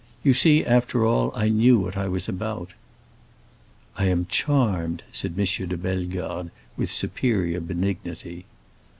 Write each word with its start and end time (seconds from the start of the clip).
"You 0.23 0.33
see 0.33 0.65
after 0.65 1.05
all, 1.05 1.31
I 1.35 1.49
knew 1.49 1.79
what 1.79 1.95
I 1.95 2.07
was 2.07 2.27
about." 2.27 2.73
"I 3.97 4.05
am 4.05 4.25
charmed!" 4.25 5.03
said 5.11 5.35
M. 5.37 5.45
de 5.67 5.77
Bellegarde, 5.77 6.49
with 6.75 6.91
superior 6.91 7.59
benignity. 7.59 8.45